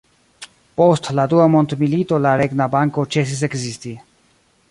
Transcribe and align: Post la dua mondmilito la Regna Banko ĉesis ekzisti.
Post 0.79 1.09
la 1.19 1.25
dua 1.33 1.45
mondmilito 1.55 2.19
la 2.25 2.33
Regna 2.41 2.69
Banko 2.77 3.05
ĉesis 3.17 3.47
ekzisti. 3.49 3.93